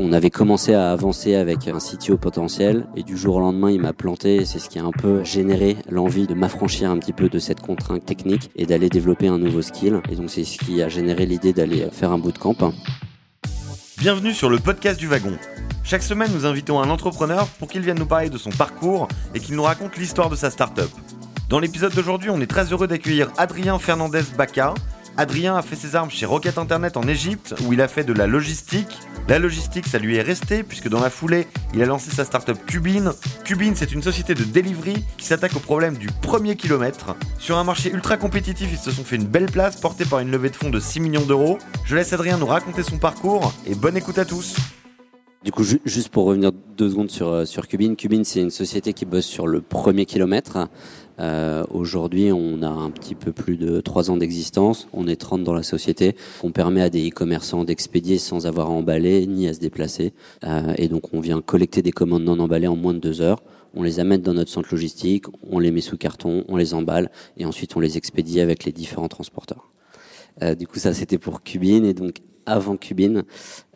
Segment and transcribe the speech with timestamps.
[0.00, 3.80] On avait commencé à avancer avec un CTO potentiel et du jour au lendemain, il
[3.80, 4.44] m'a planté.
[4.44, 7.60] C'est ce qui a un peu généré l'envie de m'affranchir un petit peu de cette
[7.60, 10.00] contrainte technique et d'aller développer un nouveau skill.
[10.10, 12.72] Et donc, c'est ce qui a généré l'idée d'aller faire un bootcamp.
[13.98, 15.38] Bienvenue sur le podcast du wagon.
[15.84, 19.38] Chaque semaine, nous invitons un entrepreneur pour qu'il vienne nous parler de son parcours et
[19.38, 20.90] qu'il nous raconte l'histoire de sa startup.
[21.48, 24.74] Dans l'épisode d'aujourd'hui, on est très heureux d'accueillir Adrien Fernandez Baca,
[25.16, 28.12] Adrien a fait ses armes chez Rocket Internet en Égypte, où il a fait de
[28.12, 28.98] la logistique.
[29.28, 32.58] La logistique, ça lui est resté, puisque dans la foulée, il a lancé sa startup
[32.66, 33.12] Cubine.
[33.44, 37.16] Cubine, c'est une société de delivery qui s'attaque au problème du premier kilomètre.
[37.38, 40.30] Sur un marché ultra compétitif, ils se sont fait une belle place, portée par une
[40.30, 41.58] levée de fonds de 6 millions d'euros.
[41.84, 44.56] Je laisse Adrien nous raconter son parcours, et bonne écoute à tous.
[45.44, 48.94] Du coup, juste pour revenir deux secondes sur, euh, sur Cubine, Cubine, c'est une société
[48.94, 50.70] qui bosse sur le premier kilomètre.
[51.20, 54.88] Euh, Aujourd'hui, on a un petit peu plus de 3 ans d'existence.
[54.92, 56.16] On est 30 dans la société.
[56.42, 60.12] On permet à des e-commerçants d'expédier sans avoir à emballer ni à se déplacer.
[60.44, 63.42] Euh, et donc, on vient collecter des commandes non emballées en moins de 2 heures.
[63.76, 67.10] On les amène dans notre centre logistique, on les met sous carton, on les emballe
[67.36, 69.72] et ensuite on les expédie avec les différents transporteurs.
[70.42, 73.24] Euh, du coup, ça c'était pour Cubine et donc avant Cubine,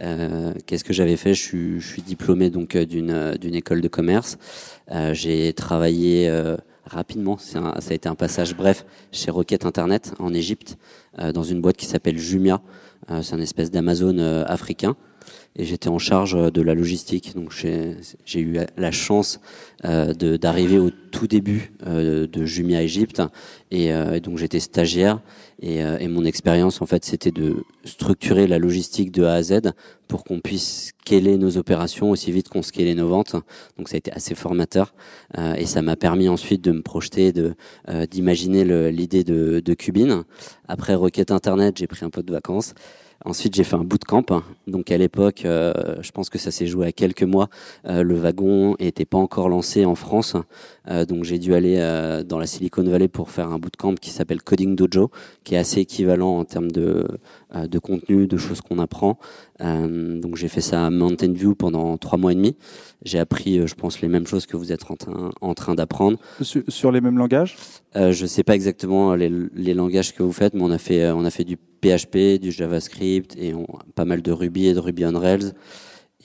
[0.03, 1.35] euh, qu'est-ce que j'avais fait?
[1.35, 4.39] Je suis, je suis, diplômé donc euh, d'une euh, d'une école de commerce.
[4.91, 6.31] Euh, j'ai travaillé
[6.91, 10.79] rapidement, un, ça a été un passage bref chez Rocket Internet en Égypte,
[11.19, 12.61] euh, dans une boîte qui s'appelle Jumia.
[13.11, 14.97] Euh, c'est un espèce d'Amazon euh, africain.
[15.57, 17.35] Et j'étais en charge euh, de la logistique.
[17.35, 19.41] Donc j'ai eu la chance
[19.85, 23.23] euh, d'arriver au tout début euh, de Jumia Égypte.
[23.71, 25.21] Et, donc j'étais stagiaire.
[25.61, 29.61] Et, mon expérience, en fait, c'était de structurer la logistique de A à Z
[30.07, 33.35] pour qu'on puisse scaler nos opérations aussi vite qu'on scalait nos ventes.
[33.77, 34.95] Donc ça a été assez formateur.
[35.59, 37.55] Et ça m'a permis ensuite de me projeter, de
[38.11, 40.23] d'imaginer l'idée de, de Cubine.
[40.67, 42.73] Après Requête Internet, j'ai pris un peu de vacances.
[43.25, 44.25] Ensuite, j'ai fait un bootcamp.
[44.69, 47.49] Donc, à l'époque, euh, je pense que ça s'est joué à quelques mois.
[47.87, 50.37] Euh, le wagon n'était pas encore lancé en France.
[50.89, 51.79] Euh, donc, j'ai dû aller
[52.27, 55.11] dans la Silicon Valley pour faire un bootcamp qui s'appelle Coding Dojo,
[55.43, 57.09] qui est assez équivalent en termes de,
[57.55, 59.19] de contenu, de choses qu'on apprend.
[59.61, 62.57] Donc, j'ai fait ça à Mountain View pendant trois mois et demi.
[63.05, 66.19] J'ai appris, je pense, les mêmes choses que vous êtes en train, en train d'apprendre.
[66.41, 67.57] Sur, sur, les mêmes langages?
[67.95, 71.11] Je ne sais pas exactement les, les, langages que vous faites, mais on a fait,
[71.11, 73.55] on a fait du PHP, du JavaScript et
[73.95, 75.53] pas mal de Ruby et de Ruby on Rails.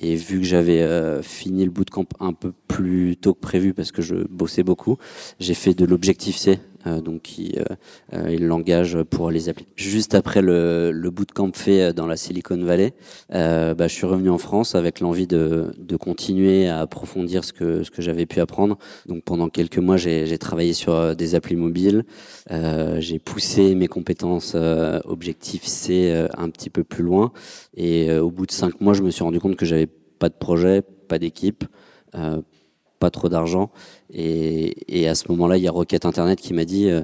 [0.01, 3.91] Et vu que j'avais euh, fini le bootcamp un peu plus tôt que prévu parce
[3.91, 4.97] que je bossais beaucoup,
[5.39, 7.55] j'ai fait de l'Objective C, donc qui
[8.13, 9.67] euh, est le langage pour les applis.
[9.75, 12.93] Juste après le, le bootcamp fait dans la Silicon Valley,
[13.33, 17.53] euh, bah, je suis revenu en France avec l'envie de, de, continuer à approfondir ce
[17.53, 18.77] que ce que j'avais pu apprendre.
[19.07, 22.03] Donc pendant quelques mois, j'ai travaillé sur des applis mobiles.
[22.51, 27.31] Euh, j'ai poussé mes compétences euh, Objective C un petit peu plus loin.
[27.75, 29.87] Et au bout de cinq mois, je me suis rendu compte que j'avais
[30.19, 31.65] pas de projet, pas d'équipe,
[32.15, 32.41] euh,
[33.03, 33.69] pas trop d'argent.
[34.13, 37.01] Et, et, à ce moment-là, il y a Rocket Internet qui m'a dit, euh,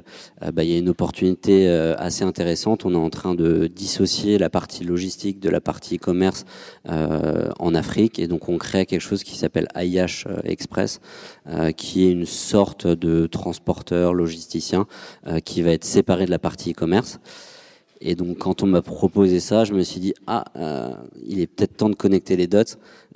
[0.54, 2.86] bah, il y a une opportunité euh, assez intéressante.
[2.86, 6.46] On est en train de dissocier la partie logistique de la partie e-commerce
[6.88, 8.18] euh, en Afrique.
[8.18, 11.00] Et donc, on crée quelque chose qui s'appelle IH Express,
[11.48, 14.86] euh, qui est une sorte de transporteur logisticien
[15.44, 17.20] qui va être séparé de la partie e-commerce.
[18.00, 20.94] Et donc, quand on m'a proposé ça, je me suis dit ah, euh,
[21.26, 22.62] il est peut-être temps de connecter les dots.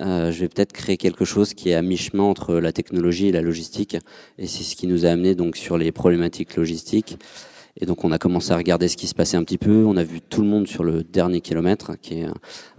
[0.00, 3.32] Euh, je vais peut-être créer quelque chose qui est à mi-chemin entre la technologie et
[3.32, 3.96] la logistique.
[4.38, 7.16] Et c'est ce qui nous a amené donc sur les problématiques logistiques.
[7.80, 9.84] Et donc on a commencé à regarder ce qui se passait un petit peu.
[9.84, 12.26] On a vu tout le monde sur le dernier kilomètre, qui est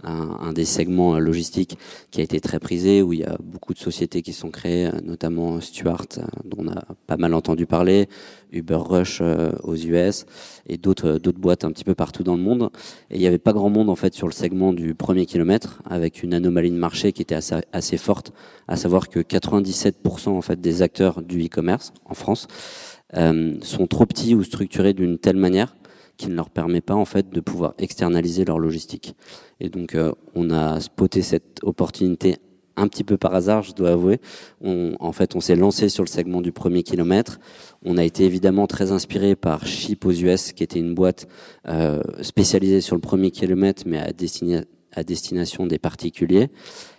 [0.02, 1.78] un, des segments logistiques
[2.10, 4.90] qui a été très prisé, où il y a beaucoup de sociétés qui sont créées,
[5.04, 6.06] notamment Stuart,
[6.44, 8.08] dont on a pas mal entendu parler,
[8.52, 9.20] Uber Rush
[9.62, 10.24] aux US
[10.66, 12.70] et d'autres d'autres boîtes un petit peu partout dans le monde.
[13.10, 15.82] Et il n'y avait pas grand monde en fait sur le segment du premier kilomètre,
[15.84, 18.32] avec une anomalie de marché qui était assez, assez forte,
[18.66, 24.06] à savoir que 97% en fait des acteurs du e-commerce en France euh, sont trop
[24.06, 25.76] petits ou structurés d'une telle manière
[26.16, 29.14] qui ne leur permet pas en fait de pouvoir externaliser leur logistique.
[29.60, 32.36] Et donc euh, on a spoté cette opportunité
[32.78, 34.20] un petit peu par hasard, je dois avouer.
[34.60, 37.40] On, en fait, on s'est lancé sur le segment du premier kilomètre.
[37.82, 41.26] On a été évidemment très inspiré par Ship aux US, qui était une boîte
[41.68, 46.50] euh, spécialisée sur le premier kilomètre, mais à destination des particuliers.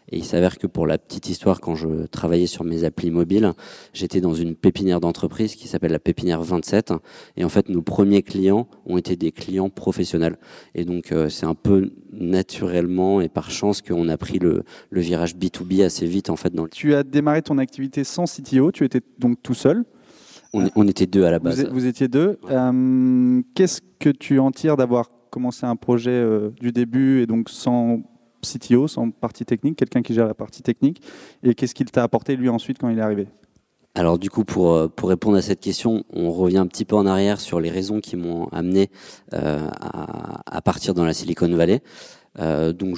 [0.10, 3.54] Et il s'avère que pour la petite histoire, quand je travaillais sur mes applis mobiles,
[3.94, 6.94] j'étais dans une pépinière d'entreprise qui s'appelle la pépinière 27.
[7.36, 10.38] Et en fait, nos premiers clients ont été des clients professionnels.
[10.76, 15.02] Et donc, euh, c'est un peu naturellement et par chance qu'on a pris le, le,
[15.02, 16.54] virage B2B assez vite, en fait.
[16.54, 16.70] Dans le...
[16.70, 19.84] Tu as démarré ton activité sans CTO, tu étais donc tout seul
[20.54, 21.66] on, on était deux à la base.
[21.66, 22.40] Vous, vous étiez deux.
[22.44, 22.52] Ouais.
[22.52, 27.50] Euh, Qu'est-ce que tu en tires d'avoir commencé un projet euh, du début et donc
[27.50, 28.02] sans
[28.42, 31.02] CTO, sans partie technique, quelqu'un qui gère la partie technique.
[31.44, 33.28] Et qu'est-ce qu'il t'a apporté lui ensuite quand il est arrivé?
[33.98, 36.96] Alors du coup, pour, euh, pour répondre à cette question, on revient un petit peu
[36.96, 38.92] en arrière sur les raisons qui m'ont amené
[39.34, 41.82] euh, à, partir dans la Silicon Valley.
[42.38, 42.96] Euh, donc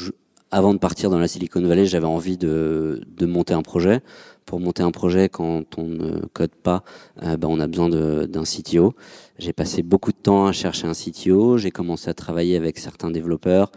[0.51, 4.01] avant de partir dans la Silicon Valley, j'avais envie de, monter un projet.
[4.45, 6.83] Pour monter un projet, quand on ne code pas,
[7.21, 8.95] ben on a besoin d'un CTO.
[9.37, 11.57] J'ai passé beaucoup de temps à chercher un CTO.
[11.57, 13.71] J'ai commencé à travailler avec certains développeurs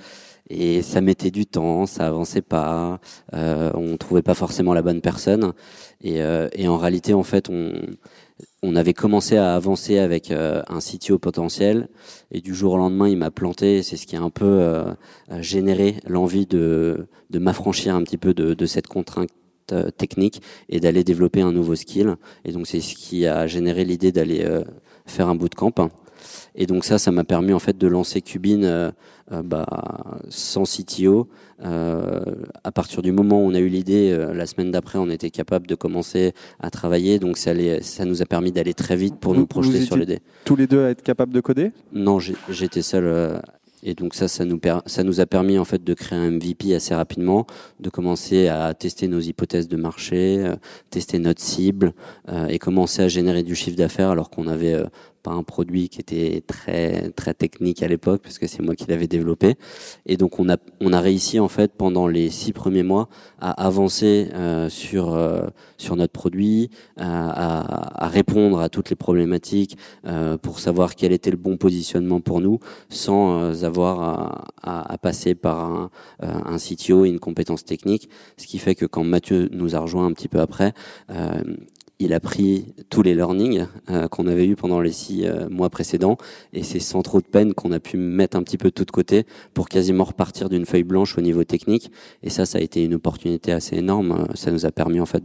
[0.48, 3.00] et ça mettait du temps, ça avançait pas,
[3.34, 5.52] euh, on trouvait pas forcément la bonne personne.
[6.02, 7.48] Et, euh, en réalité, en fait,
[8.62, 11.88] on, avait commencé à avancer avec euh, un CTO potentiel
[12.30, 13.82] et du jour au lendemain, il m'a planté.
[13.82, 14.92] C'est ce qui a un peu euh,
[15.40, 19.30] généré l'envie de, de m'affranchir un petit peu de, de cette contrainte
[19.72, 22.16] euh, technique et d'aller développer un nouveau skill.
[22.44, 24.44] Et donc, c'est ce qui a généré l'idée d'aller
[25.06, 25.72] faire un bootcamp.
[26.54, 28.90] Et donc ça, ça m'a permis en fait de lancer Cubine euh,
[29.32, 29.66] euh, bah,
[30.28, 31.28] sans CTO.
[31.64, 32.20] Euh,
[32.64, 35.30] à partir du moment où on a eu l'idée, euh, la semaine d'après, on était
[35.30, 37.18] capable de commencer à travailler.
[37.18, 39.96] Donc ça, allait, ça nous a permis d'aller très vite pour vous, nous projeter sur
[39.96, 40.20] l'idée.
[40.44, 41.72] Tous les deux à être capables de coder?
[41.92, 43.40] Non, j'étais seul.
[43.82, 46.74] Et donc ça, ça nous, ça nous a permis en fait de créer un MVP
[46.74, 47.46] assez rapidement,
[47.80, 50.54] de commencer à tester nos hypothèses de marché, euh,
[50.90, 51.92] tester notre cible
[52.28, 54.84] euh, et commencer à générer du chiffre d'affaires alors qu'on avait euh,
[55.22, 58.86] pas un produit qui était très très technique à l'époque parce que c'est moi qui
[58.88, 59.54] l'avais développé.
[60.06, 63.08] Et donc on a on a réussi en fait pendant les six premiers mois
[63.40, 65.46] à avancer euh, sur euh,
[65.78, 69.76] sur notre produit à, à, répondre à toutes les problématiques
[70.06, 72.58] euh, pour savoir quel était le bon positionnement pour nous
[72.88, 75.90] sans euh, avoir à, à, à, passer par un,
[76.22, 78.08] euh, un CTO et une compétence technique.
[78.36, 80.72] Ce qui fait que quand Mathieu nous a rejoint un petit peu après
[82.02, 85.70] il a pris tous les learnings euh, qu'on avait eu pendant les six euh, mois
[85.70, 86.16] précédents.
[86.52, 88.90] Et c'est sans trop de peine qu'on a pu mettre un petit peu tout de
[88.90, 91.90] côté pour quasiment repartir d'une feuille blanche au niveau technique.
[92.22, 94.26] Et ça ça a été une opportunité assez énorme.
[94.34, 95.24] Ça nous a permis en fait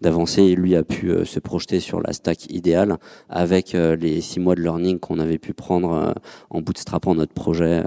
[0.00, 0.42] d'avancer.
[0.42, 2.96] Et lui a pu euh, se projeter sur la stack idéale
[3.28, 6.14] avec les six mois de learning qu'on avait pu prendre
[6.50, 7.82] en bootstrapant notre projet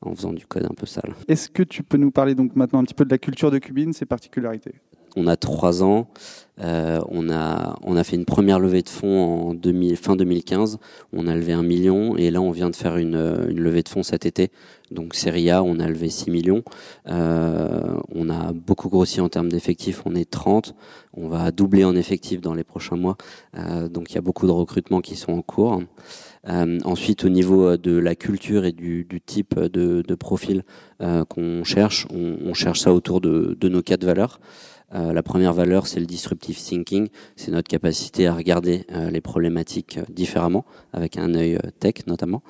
[0.00, 1.14] en faisant du code un peu sale.
[1.26, 3.58] Est-ce que tu peux nous parler donc maintenant un petit peu de la culture de
[3.58, 4.74] Cubine, ses particularités?
[5.18, 6.08] On a trois ans.
[6.60, 10.78] Euh, on, a, fait une première levée de fonds en 2000, fin 2015.
[11.12, 13.88] On a levé un million et là, on vient de faire une, une levée de
[13.88, 14.50] fonds cet été.
[14.90, 16.62] Donc, Serie A, on a levé 6 millions.
[17.08, 20.02] Euh, on a beaucoup grossi en termes d'effectifs.
[20.06, 20.74] On est 30.
[21.14, 23.16] On va doubler en effectifs dans les prochains mois.
[23.56, 25.82] Euh, donc, il y a beaucoup de recrutements qui sont en cours.
[26.48, 30.64] Euh, ensuite, au niveau de la culture et du, type de, profil
[31.02, 34.40] euh, qu'on cherche, on, cherche ça autour de nos quatre valeurs.
[34.94, 37.08] Euh, la première valeur, c'est le disruptive thinking.
[37.36, 42.06] C'est notre capacité à regarder euh, les problématiques euh, différemment, avec un œil euh, tech
[42.06, 42.42] notamment.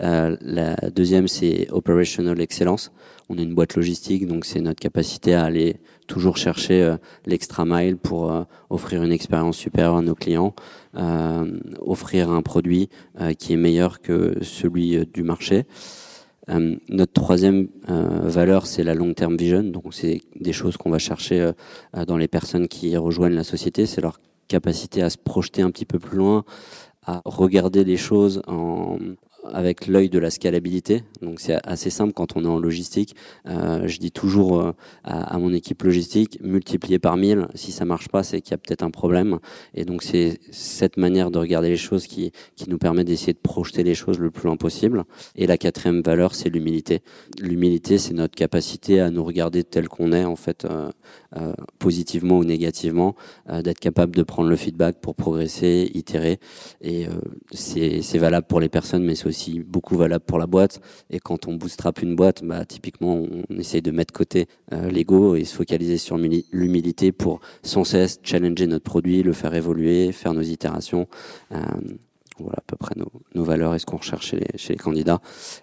[0.00, 2.92] Euh, la deuxième, c'est operational excellence.
[3.28, 5.76] On est une boîte logistique, donc c'est notre capacité à aller
[6.06, 10.54] toujours chercher l'extra mile pour offrir une expérience supérieure à nos clients,
[11.80, 12.90] offrir un produit
[13.38, 15.64] qui est meilleur que celui du marché.
[16.50, 19.62] Euh, notre troisième euh, valeur, c'est la long-term vision.
[19.62, 23.86] Donc, c'est des choses qu'on va chercher euh, dans les personnes qui rejoignent la société.
[23.86, 26.44] C'est leur capacité à se projeter un petit peu plus loin,
[27.06, 28.98] à regarder les choses en,
[29.50, 31.02] avec l'œil de la scalabilité.
[31.20, 33.16] Donc c'est assez simple quand on est en logistique.
[33.46, 34.72] Euh, je dis toujours euh,
[35.04, 38.58] à, mon équipe logistique, multiplier par 1000, si ça marche pas, c'est qu'il y a
[38.58, 39.38] peut-être un problème.
[39.74, 43.38] Et donc c'est cette manière de regarder les choses qui, qui nous permet d'essayer de
[43.38, 45.04] projeter les choses le plus loin possible.
[45.36, 47.00] Et la quatrième valeur, c'est l'humilité.
[47.40, 52.44] L'humilité, c'est notre capacité à nous regarder tel qu'on est, en fait, euh, positivement ou
[52.44, 53.16] négativement,
[53.48, 56.38] d'être capable de prendre le feedback pour progresser, itérer.
[56.80, 57.06] Et
[57.52, 60.80] c'est valable pour les personnes, mais c'est aussi beaucoup valable pour la boîte.
[61.10, 65.34] Et quand on bootstrap une boîte, bah, typiquement, on, essaye de mettre côté euh, l'ego
[65.34, 70.34] et se focaliser sur l'humilité pour sans cesse challenger notre produit, le faire évoluer, faire
[70.34, 71.08] nos itérations.
[71.52, 71.58] Euh,
[72.38, 75.20] voilà à peu près nos, nos valeurs et ce qu'on recherche chez les, candidats.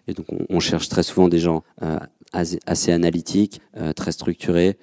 [0.08, 1.98] Et donc on, cherche très souvent des gens euh,
[2.32, 3.60] assez, analytiques,
[3.96, 4.78] très structurés,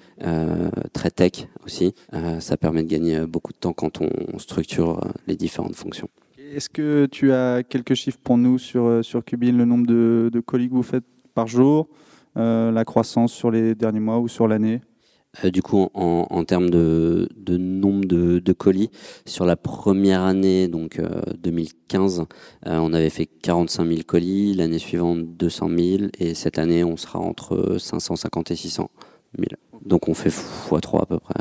[0.92, 1.94] très tech aussi.
[2.40, 6.08] Ça permet de gagner beaucoup de temps quand on, structure les différentes fonctions.
[6.56, 10.40] Est-ce que tu as quelques chiffres pour nous sur, euh, sur Cubine, le nombre de,
[10.40, 11.86] colis que vous faites par jour,
[12.38, 14.80] euh, la croissance sur les derniers mois ou sur l'année?
[15.44, 18.90] Euh, du coup, en, termes de, nombre de, colis,
[19.26, 22.20] sur la première année, donc euh, 2015,
[22.66, 26.96] euh, on avait fait 45 000 colis, l'année suivante 200 000, et cette année, on
[26.96, 28.90] sera entre 550 et 600
[29.38, 29.48] 000.
[29.84, 31.34] Donc on fait x3 à peu près.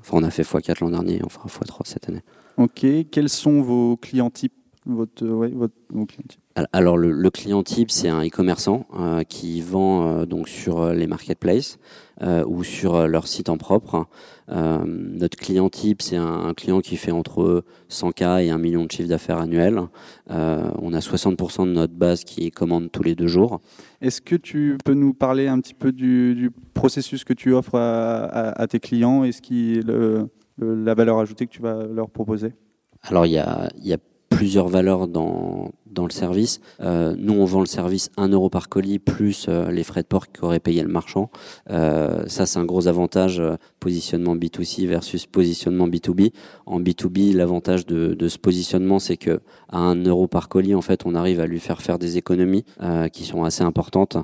[0.00, 2.22] Enfin, on a fait x4 l'an dernier, on fera x3 cette année.
[2.56, 2.86] Ok.
[3.10, 4.54] Quels sont vos clients types?
[4.84, 6.41] Votre, ouais, votre, vos clients types
[6.72, 8.86] alors le, client type, c'est un e-commerçant
[9.28, 11.78] qui vend donc sur les marketplaces
[12.20, 14.06] ou sur leur site en propre.
[14.48, 19.08] notre client type, c'est un, client qui fait entre 100K et 1 million de chiffre
[19.08, 19.80] d'affaires annuel.
[20.28, 23.60] on a 60% de notre base qui commande tous les deux jours.
[24.00, 28.66] Est-ce que tu peux nous parler un petit peu du, processus que tu offres à,
[28.68, 29.80] tes clients et ce qui
[30.58, 32.52] la valeur ajoutée que tu vas leur proposer?
[33.02, 36.60] Alors il y a, y a plusieurs valeurs dans, dans le service.
[36.80, 40.06] Euh, nous, on vend le service 1 euro par colis plus euh, les frais de
[40.06, 41.30] port qu'aurait payé le marchand.
[41.70, 43.42] Euh, ça, c'est un gros avantage,
[43.80, 46.32] positionnement B2C versus positionnement B2B.
[46.66, 51.02] En B2B, l'avantage de, ce positionnement, c'est que à 1 euro par colis, en fait,
[51.04, 52.64] on arrive à lui faire faire des économies
[53.12, 54.16] qui sont assez importantes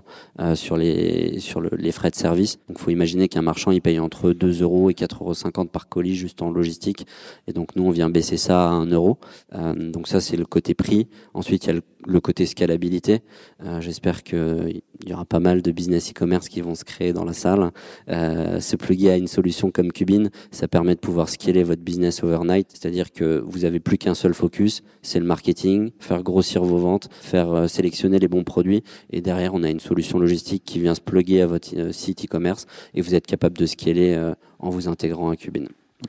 [0.54, 2.58] sur, les, sur le, les frais de service.
[2.68, 5.88] Donc, il faut imaginer qu'un marchand, il paye entre 2 euros et 4,50 euros par
[5.88, 7.06] colis juste en logistique.
[7.46, 9.18] Et donc, nous, on vient baisser ça à 1 euro.
[9.52, 11.08] donc, ça, c'est le côté prix.
[11.34, 13.20] Ensuite, il y a le, côté scalabilité.
[13.62, 17.24] Euh, j'espère qu'il y aura pas mal de business e-commerce qui vont se créer dans
[17.24, 17.70] la salle.
[18.08, 22.22] Euh, se plugger à une solution comme Cubine, ça permet de pouvoir scaler votre business
[22.22, 26.78] overnight, c'est-à-dire que vous avez plus qu'un seul focus, c'est le marketing, faire grossir vos
[26.78, 30.80] ventes, faire euh, sélectionner les bons produits, et derrière on a une solution logistique qui
[30.80, 34.88] vient se plugger à votre site e-commerce, et vous êtes capable de scaler en vous
[34.88, 35.36] intégrant à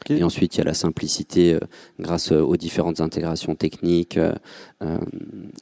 [0.10, 1.60] Et ensuite, il y a la simplicité euh,
[2.00, 4.34] grâce euh, aux différentes intégrations techniques euh,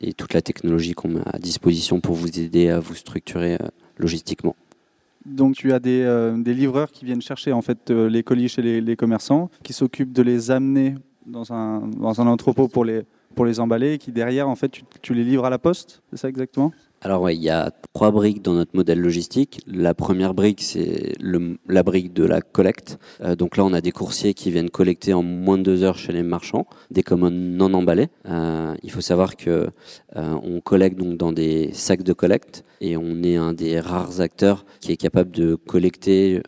[0.02, 3.58] et toute la technologie qu'on met à disposition pour vous aider à vous structurer
[3.98, 4.56] logistiquement.
[5.26, 8.80] Donc tu as des, des, livreurs qui viennent chercher en fait les colis chez les,
[8.80, 13.04] les commerçants, qui s'occupent de les amener dans un, dans un entrepôt pour les,
[13.36, 16.02] pour les emballer, et qui derrière en fait tu, tu les livres à la poste,
[16.12, 16.72] c'est ça exactement?
[17.02, 19.62] Alors ouais, il y a trois briques dans notre modèle logistique.
[19.68, 21.14] La première brique, c'est
[21.68, 22.98] la brique de la collecte.
[23.22, 25.98] Euh, donc là, on a des coursiers qui viennent collecter en moins de deux heures
[25.98, 28.10] chez les marchands des commandes non emballées.
[28.28, 29.70] Euh, il faut savoir que
[30.16, 34.20] euh, on collecte donc dans des sacs de collecte et on est un des rares
[34.20, 36.42] acteurs qui est capable de collecter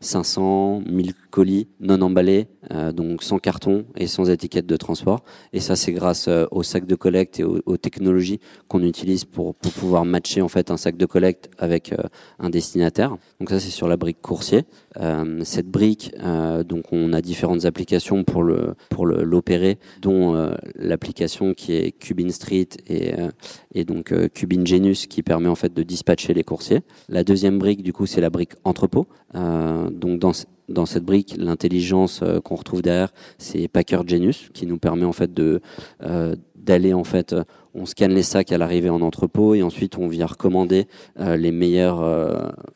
[0.00, 5.24] 500, 1000 colis non emballés, euh, donc sans carton et sans étiquette de transport.
[5.52, 9.54] Et ça, c'est grâce euh, aux sacs de collecte et aux, technologies qu'on utilise pour,
[9.54, 12.02] pour, pouvoir matcher en fait un sac de collecte avec euh,
[12.38, 13.16] un destinataire.
[13.40, 14.64] Donc ça, c'est sur la brique coursier.
[15.44, 16.12] Cette brique,
[16.66, 22.68] donc on a différentes applications pour le pour l'opérer, dont l'application qui est Cubin Street
[22.88, 23.12] et,
[23.74, 26.80] et donc Cubin Genus qui permet en fait de dispatcher les coursiers.
[27.08, 29.06] La deuxième brique, du coup, c'est la brique entrepôt.
[29.34, 30.32] donc dans
[30.68, 35.12] dans cette brique, l'intelligence euh, qu'on retrouve derrière, c'est Packer Genius qui nous permet en
[35.12, 35.60] fait de
[36.02, 37.34] euh, d'aller en fait,
[37.72, 40.86] on scanne les sacs à l'arrivée en entrepôt et ensuite on vient recommander
[41.18, 42.04] euh, les meilleures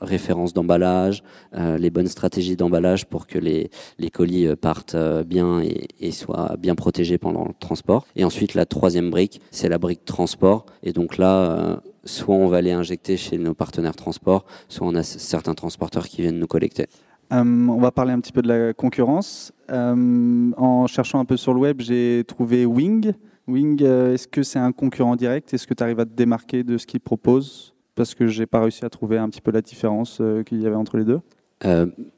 [0.01, 1.23] références d'emballage,
[1.53, 4.97] les bonnes stratégies d'emballage pour que les, les colis partent
[5.27, 8.07] bien et, et, soient bien protégés pendant le transport.
[8.17, 10.65] Et ensuite la troisième brique, c'est la brique transport.
[10.83, 15.03] Et donc là, soit on va les injecter chez nos partenaires transport, soit on a
[15.03, 16.87] certains transporteurs qui viennent nous collecter.
[17.33, 19.53] Euh, on va parler un petit peu de la concurrence.
[19.71, 23.13] Euh, en cherchant un peu sur le web, j'ai trouvé Wing.
[23.49, 25.53] Wing, euh, est-ce que c'est un concurrent direct?
[25.55, 27.75] Est-ce que tu arrives à te démarquer de ce qu'il propose?
[27.95, 30.77] Parce que j'ai pas réussi à trouver un petit peu la différence qu'il y avait
[30.77, 31.21] entre les deux.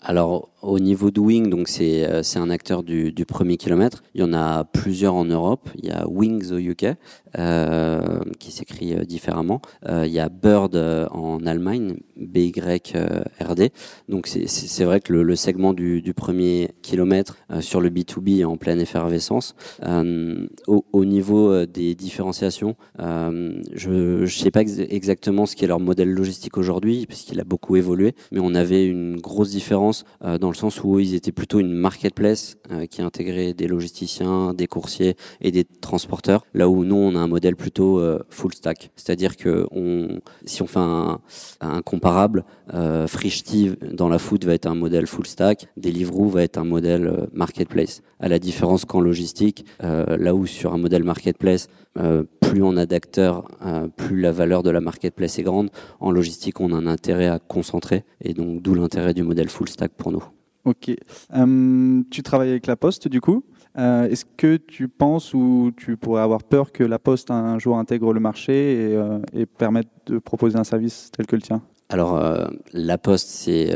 [0.02, 2.06] alors, au niveau de Wing, donc c'est
[2.37, 4.02] un acteur du, premier kilomètre.
[4.14, 5.68] Il y en a plusieurs en Europe.
[5.76, 6.87] Il y a Wings au UK,
[7.38, 9.61] euh, qui s'écrit euh, différemment.
[9.88, 10.76] Euh, il y a Bird
[11.11, 13.71] en Allemagne, BYRD.
[14.09, 18.80] Donc c'est vrai que le, segment du, premier kilomètre sur le B2B est en pleine
[18.80, 19.54] effervescence.
[20.66, 26.56] Au, au, niveau des différenciations, je ne sais pas exactement ce qu'est leur modèle logistique
[26.56, 30.99] aujourd'hui, puisqu'il a beaucoup évolué, mais on avait une grosse différence dans le sens où
[30.99, 32.57] ils étaient plutôt une marketplace
[32.91, 37.27] qui intégrait des logisticiens, des coursiers et des transporteurs, là où nous on a un
[37.27, 38.91] modèle plutôt euh, full stack.
[38.97, 39.67] C'est-à-dire que
[40.45, 41.21] si on fait un,
[41.85, 43.07] comparable, euh,
[43.93, 47.27] dans la food va être un modèle full stack, Deliveroo va être un modèle euh,
[47.33, 48.03] marketplace.
[48.21, 51.69] À la différence qu'en logistique, euh, là où sur un modèle marketplace,
[52.41, 53.47] plus on a d'acteurs,
[53.97, 55.71] plus la valeur de la marketplace est grande.
[56.01, 59.69] En logistique, on a un intérêt à concentrer et donc d'où l'intérêt du modèle full
[59.69, 60.25] stack pour nous.
[60.64, 60.94] Ok.
[62.11, 63.44] tu travailles avec la Poste du coup
[63.76, 67.76] euh, est-ce que tu penses ou tu pourrais avoir peur que la Poste un jour
[67.76, 69.18] intègre le marché et, euh,
[69.59, 71.61] permette de proposer un service tel que le tien?
[71.88, 73.75] Alors, euh, la Poste, c'est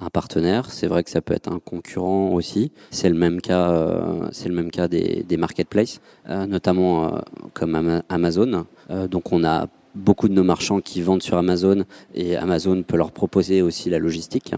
[0.00, 0.70] un partenaire.
[0.70, 2.72] C'est vrai que ça peut être un concurrent aussi.
[2.90, 3.94] C'est le même cas,
[4.30, 7.20] c'est le même cas des marketplaces, notamment
[7.52, 8.66] comme Amazon.
[9.10, 11.84] donc, on a beaucoup de nos marchands qui vendent sur Amazon
[12.14, 14.54] et Amazon peut leur proposer aussi la logistique.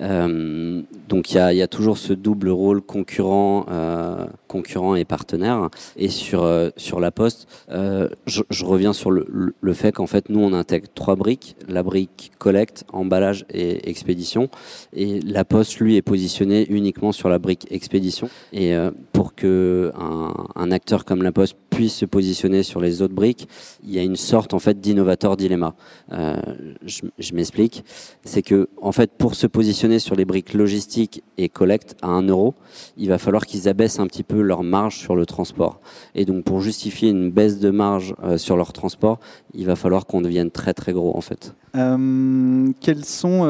[0.00, 5.68] Euh, donc il y a, toujours ce double rôle concurrent, euh, concurrent et partenaire.
[5.96, 10.40] Et sur euh, sur la Poste, je, reviens sur le, le fait qu'en fait nous
[10.40, 14.48] on intègre trois briques la brique collecte, emballage et expédition.
[14.92, 18.28] Et la Poste lui est positionnée uniquement sur la brique expédition.
[18.52, 18.74] Et
[19.12, 23.48] pour que un, un acteur comme la Poste puisse se positionner sur les autres briques,
[23.82, 25.74] il y a une sorte en fait d'innovateur dilemma.
[26.12, 26.36] Euh,
[26.84, 27.84] je, je m'explique,
[28.24, 32.22] c'est que en fait pour se positionner sur les briques logistiques et collecte à 1
[32.28, 32.54] euro,
[32.96, 35.80] il va falloir qu'ils abaissent un petit peu leur marge sur le transport.
[36.14, 39.18] Et donc pour justifier une baisse de marge euh, sur leur transport,
[39.54, 41.54] il va falloir qu'on devienne très très gros en fait.
[41.76, 43.44] Euh, quels sont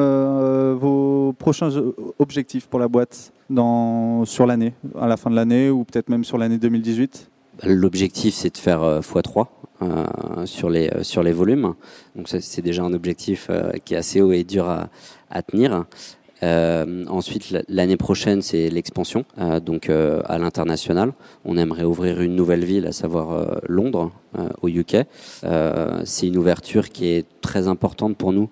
[0.80, 1.70] vos prochains
[2.18, 6.24] objectifs pour la boîte dans, sur l'année, à la fin de l'année ou peut-être même
[6.24, 7.30] sur l'année 2018
[7.62, 9.44] L'objectif, c'est de faire x3 euh,
[10.46, 11.74] sur, les, sur les volumes.
[12.16, 15.84] Donc, c'est déjà un objectif euh, qui est assez haut et dur à, tenir.
[16.42, 21.12] Euh, ensuite, l'année prochaine, c'est l'expansion, euh, donc euh, à l'international.
[21.44, 24.12] On aimerait ouvrir une nouvelle ville, à savoir Londres,
[24.62, 24.96] au UK.
[26.04, 28.50] c'est une ouverture qui est très importante pour nous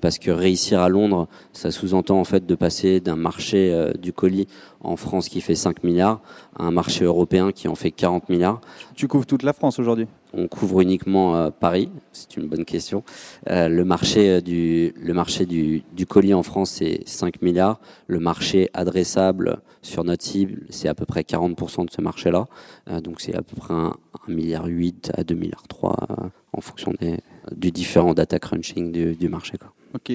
[0.00, 4.46] parce que réussir à Londres, ça sous-entend en fait de passer d'un marché du colis
[4.80, 6.20] en France qui fait 5 milliards
[6.56, 8.60] à un marché européen qui en fait 40 milliards.
[8.94, 10.06] Tu couvres toute la France aujourd'hui?
[10.34, 13.02] On couvre uniquement euh, Paris C'est une bonne question.
[13.48, 17.80] Euh, le marché du le marché du, du colis en France c'est 5 milliards.
[18.06, 22.46] Le marché adressable sur notre cible c'est à peu près 40% de ce marché-là.
[22.90, 23.94] Euh, donc c'est à peu près 1,
[24.28, 25.96] milliard 8 à 2 milliards 3
[26.52, 27.18] en fonction des,
[27.54, 29.58] du différent data crunching du, marché.
[29.58, 29.72] Quoi.
[29.94, 30.12] Ok.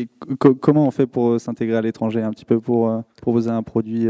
[0.60, 4.08] comment on fait pour s'intégrer à l'étranger un petit peu pour proposer un produit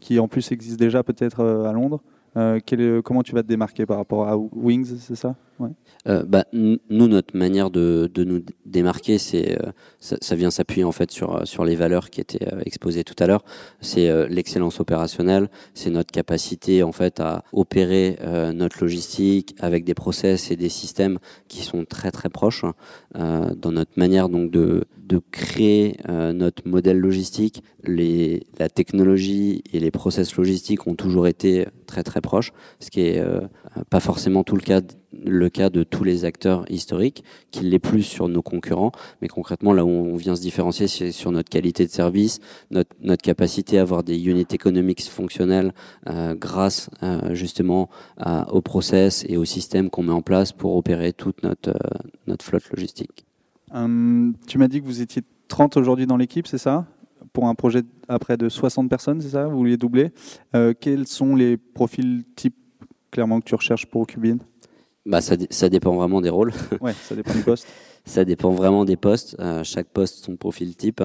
[0.00, 2.00] qui en plus existe déjà peut-être à Londres
[2.36, 5.36] euh, comment tu vas te démarquer par rapport à Wings, c'est ça?
[6.06, 9.70] Euh, bah, Nous, notre manière de, nous démarquer, c'est euh,
[10.00, 13.26] ça, vient s'appuyer en fait sur euh, sur les valeurs qui étaient exposées tout à
[13.26, 13.44] l'heure.
[13.80, 18.18] C'est l'excellence opérationnelle, c'est notre capacité en fait à opérer
[18.54, 21.18] notre logistique avec des process et des systèmes
[21.48, 22.64] qui sont très très proches
[23.14, 27.62] dans notre manière donc de de créer notre modèle logistique.
[27.86, 33.22] La technologie et les process logistiques ont toujours été très très proches, ce qui est
[33.90, 34.80] pas forcément tout le cas
[35.24, 39.72] le cas de tous les acteurs historiques, qui l'est plus sur nos concurrents, mais concrètement
[39.72, 43.82] là où on vient se différencier, c'est sur notre qualité de service, notre, capacité à
[43.82, 45.72] avoir des unit economics fonctionnels
[46.08, 50.76] euh, grâce euh, justement à, au process et au système qu'on met en place pour
[50.76, 53.24] opérer toute notre, euh, flotte logistique.
[53.72, 56.86] Hum, tu m'as dit que vous étiez 30 aujourd'hui dans l'équipe, c'est ça?
[57.32, 59.46] Pour un projet à près de 60 personnes, c'est ça?
[59.46, 60.10] Vous vouliez doubler?
[60.80, 62.54] Quels sont les profils types
[63.14, 64.40] clairement que tu recherches pour Cubine
[65.06, 66.52] bah, ça, ça, dépend vraiment des rôles.
[66.80, 67.66] Ouais, ça dépend du poste.
[68.04, 69.36] ça dépend vraiment des postes.
[69.38, 71.02] Euh, chaque poste, son profil type.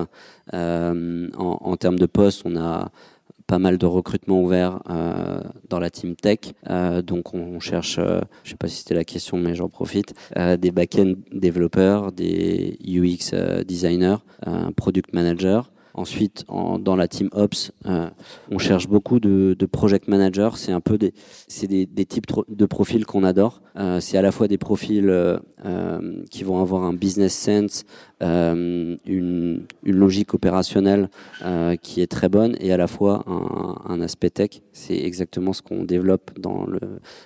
[0.54, 2.92] Euh, en, en, termes de postes, on a
[3.50, 6.54] pas mal de recrutements ouverts euh, dans la team tech.
[6.70, 10.14] Euh, donc on cherche, euh, je sais pas si c'était la question, mais j'en profite,
[10.60, 13.34] des back-end développeurs, des UX
[13.66, 15.72] designers, un product manager.
[15.94, 18.10] Ensuite, en, dans la team Ops, euh,
[18.52, 20.52] on cherche beaucoup de, de project managers.
[20.56, 21.14] C'est un peu des,
[21.48, 23.62] c'est des, des, types de profils qu'on adore.
[23.76, 27.86] Euh, c'est à la fois des profils euh, euh qui vont avoir un business sense,
[28.22, 31.10] euh, une, logique opérationnelle
[31.44, 34.62] euh, qui est très bonne, et à la fois un, aspect tech.
[34.72, 36.66] C'est exactement ce qu'on développe dans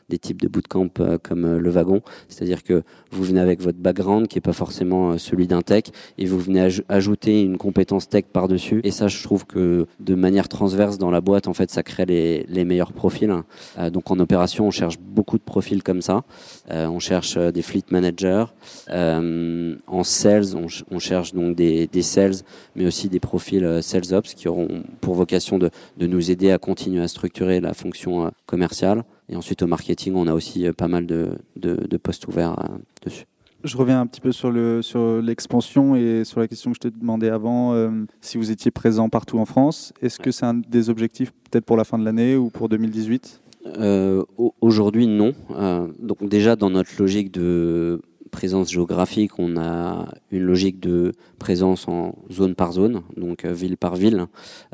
[0.09, 0.89] des types de bootcamp
[1.21, 2.01] comme le wagon.
[2.27, 5.83] C'est-à-dire que vous venez avec votre background qui est pas forcément celui d'un tech,
[6.17, 10.15] et vous venez aj ajouter une compétence tech par-dessus et ça, je trouve que de
[10.15, 13.33] manière transverse dans la boîte, en fait, ça crée les, les meilleurs profils.
[13.77, 16.23] Euh, donc en opération, on cherche beaucoup de profils comme ça.
[16.71, 18.45] Euh, on cherche euh, des fleet managers.
[18.89, 22.35] Euh, en sales, on, on, cherche donc des, des sales,
[22.75, 26.51] mais aussi des profils euh, sales ops qui auront pour vocation de, de nous aider
[26.51, 29.03] à continuer à structurer la fonction commerciale.
[29.29, 32.55] Et ensuite au marketing, on a aussi pas mal de, de, de postes ouverts
[33.01, 33.25] dessus.
[33.63, 36.89] Je reviens un petit peu sur le sur l'expansion et sur la question que je
[36.89, 39.93] te demandais avant, euh, si vous étiez présent partout en France.
[40.01, 43.41] Est-ce que c'est un des objectifs peut-être pour la fin de l'année ou pour 2018
[43.77, 44.21] euh,
[44.59, 45.33] Aujourd'hui, non.
[45.51, 48.01] Euh, donc déjà dans notre logique de
[48.33, 53.77] présence géographique, on a une logique de présence en zone par zone, donc euh, ville
[53.77, 54.25] par ville.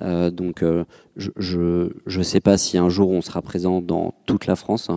[0.02, 0.86] Euh, donc euh,
[1.18, 4.90] je ne sais pas si un jour on sera présent dans toute la France.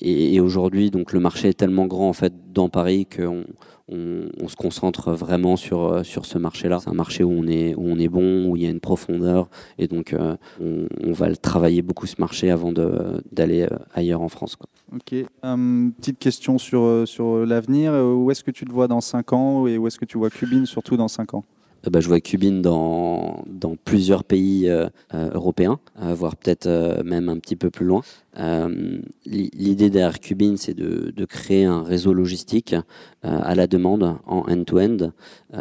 [0.00, 3.44] et, aujourd'hui, donc le marché est tellement grand en fait dans Paris qu'on
[3.88, 6.78] on, se concentre vraiment sur, sur ce marché-là.
[6.80, 8.80] C'est un marché où on, est, où on est bon, où il y a une
[8.80, 9.48] profondeur,
[9.78, 10.14] et donc
[10.60, 14.56] on, on, va travailler beaucoup ce marché avant d'aller ailleurs en France.
[14.94, 15.14] Ok.
[15.98, 17.92] petite question sur, sur l'avenir.
[17.92, 20.30] Où est-ce que tu te vois dans 5 ans et où est-ce que tu vois
[20.30, 21.44] Cubine surtout dans 5 ans?
[21.44, 23.44] euh, bah, je vois Cubine dans,
[23.84, 26.68] plusieurs pays euh, euh, européens, voire peut-être
[27.04, 28.02] même un petit peu plus loin.
[29.26, 32.74] L'idée derrière Cubine, c'est de, créer un réseau logistique
[33.22, 35.10] à la demande en end-to-end.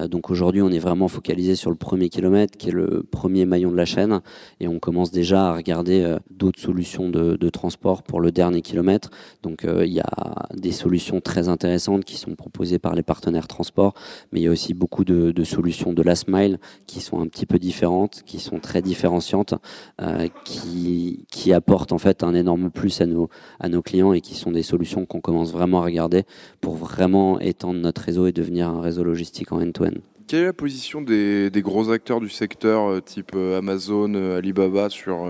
[0.08, 3.72] donc aujourd'hui, on est vraiment focalisé sur le premier kilomètre, qui est le premier maillon
[3.72, 4.22] de la chaîne,
[4.60, 9.10] et on commence déjà à regarder d'autres solutions de, de, transport pour le dernier kilomètre.
[9.42, 13.96] Donc il y a des solutions très intéressantes qui sont proposées par les partenaires transport,
[14.32, 17.28] mais il y a aussi beaucoup de, de solutions de last mile qui sont un
[17.28, 19.54] petit peu différentes, qui sont très différenciantes,
[20.02, 24.22] euh, qui, qui apportent en fait un énorme plus à nos, à nos clients et
[24.22, 26.24] qui sont des solutions qu'on commence vraiment à regarder
[26.62, 30.00] pour vraiment étendre notre réseau et devenir un réseau logistique en end-to-end.
[30.28, 34.90] Quelle est la position des, des, gros acteurs du secteur, euh, type euh, Amazon, Alibaba,
[34.90, 35.30] sur,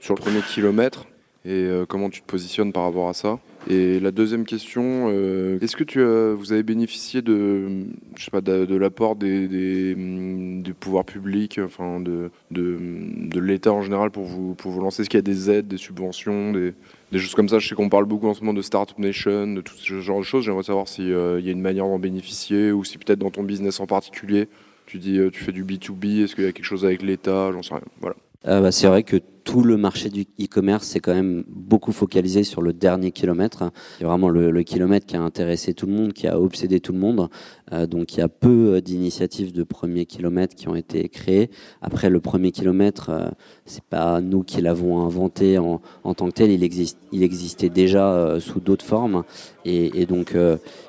[0.00, 1.06] sur le premier kilomètre?
[1.44, 3.38] Et comment tu te positionnes par rapport à ça?
[3.70, 7.84] Et la deuxième question, euh, est-ce que tu vous avez bénéficié de,
[8.16, 13.70] je sais pas, de, l'apport des, des, du pouvoir public, enfin de, de, de l'État
[13.70, 15.02] en général pour vous, pour vous lancer?
[15.02, 16.72] Est-ce qu'il y a des aides, des subventions, des,
[17.12, 17.58] des choses comme ça?
[17.58, 20.20] Je sais qu'on parle beaucoup en ce moment de Startup Nation, de tout ce genre
[20.20, 20.46] de choses.
[20.46, 23.42] J'aimerais savoir s'il euh, y a une manière d'en bénéficier ou si peut-être dans ton
[23.42, 24.48] business en particulier,
[24.86, 27.52] tu dis euh, tu fais du B2B, est-ce qu'il y a quelque chose avec l'État?
[27.52, 27.84] J'en sais rien.
[28.00, 28.16] Voilà.
[28.44, 32.60] Bah, c'est vrai que tout le marché du e-commerce s'est quand même beaucoup focalisé sur
[32.60, 33.72] le dernier kilomètre.
[33.98, 36.98] C'est vraiment le, kilomètre qui a intéressé tout le monde, qui a obsédé tout le
[36.98, 37.30] monde.
[37.72, 41.50] Euh, donc il y a peu euh, d'initiatives de premier kilomètre qui ont été créées.
[41.80, 43.28] Après le premier kilomètre, euh,
[43.64, 46.50] c'est pas nous qui l'avons inventé en, en, tant que tel.
[46.50, 49.24] Il, existe, il existait déjà sous d'autres formes.
[49.64, 50.34] Et, donc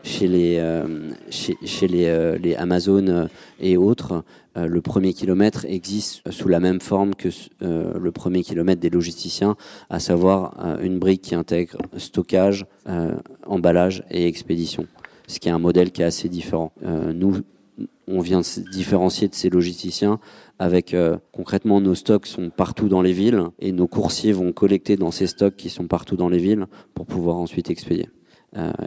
[0.04, 0.84] chez les
[1.30, 3.28] chez, les, les Amazon
[3.60, 4.24] et autres,
[4.56, 7.28] le premier kilomètre existe sous la même forme que
[7.62, 9.56] le premier des logisticiens,
[9.90, 14.88] à savoir euh, une brique qui intègre stockage, euh, emballage et expédition.
[15.28, 16.72] Ce qui est un modèle qui est assez différent.
[16.84, 17.38] Euh, nous,
[18.08, 20.20] on vient se différencier de ces logisticiens
[20.58, 20.94] avec
[21.32, 25.28] concrètement nos stocks sont partout dans les villes et nos coursiers vont collecter dans ces
[25.28, 28.10] stocks qui sont partout dans les villes pour pouvoir ensuite expédier.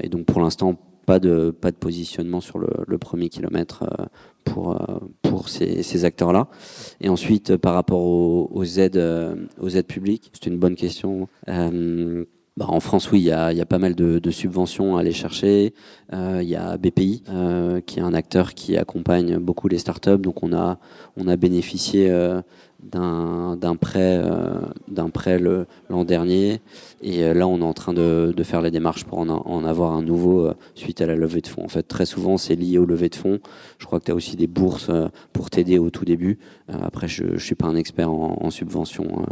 [0.03, 4.05] et donc pour l'instant, pas de, pas de positionnement sur le, premier kilomètre euh,
[4.45, 6.49] pour, euh, pour ces, ces acteurs-là.
[7.01, 9.03] Et ensuite, euh, par rapport aux, aides,
[9.61, 11.29] aux aides publiques, c'est une bonne question.
[12.59, 15.13] Bah en France, oui, il y a, y a, pas mal de, subventions à aller
[15.13, 15.73] chercher.
[16.13, 17.23] Il y a BPI,
[17.87, 20.19] qui est un acteur qui accompagne beaucoup les startups.
[20.19, 20.79] Donc, on a,
[21.17, 22.11] on a bénéficié
[22.83, 25.39] d'un prêt, euh, prêt
[25.89, 26.61] l'an dernier.
[27.03, 29.65] Et euh, là, on est en train de, de faire les démarches pour en, en
[29.65, 31.65] avoir un nouveau euh, suite à la levée de fonds.
[31.65, 33.39] En fait, très souvent, c'est lié aux levées de fonds.
[33.79, 34.91] Je crois que tu as aussi des bourses
[35.33, 36.39] pour t'aider au tout début.
[36.69, 39.27] après, je ne suis pas un expert en, en subvention,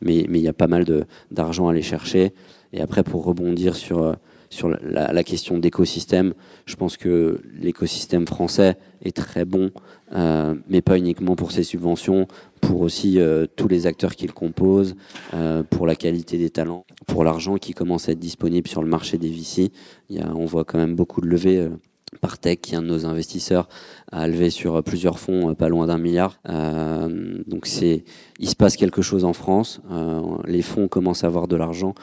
[0.00, 0.84] mais il y a pas mal
[1.30, 2.32] d'argent à aller chercher.
[2.72, 4.16] Et après, pour rebondir sur
[4.50, 6.34] sur la, question d'écosystème,
[6.66, 9.70] je pense que l'écosystème français est très bon,
[10.12, 12.26] euh, mais pas uniquement pour ses subventions,
[12.60, 14.96] pour aussi euh, tous les acteurs qui le composent,
[15.34, 18.88] euh, pour la qualité des talents, pour l'argent qui commence à être disponible sur le
[18.88, 19.70] marché des VC.
[20.18, 21.68] On voit quand même beaucoup de levées.
[22.14, 23.68] Euh, Partech, qui est un de nos investisseurs,
[24.12, 26.40] a levé sur plusieurs fonds, euh, pas loin d'un milliard.
[26.48, 28.04] Euh, donc c'est,
[28.38, 29.80] il se passe quelque chose en France.
[29.90, 31.94] Euh, les fonds commencent à avoir de l'argent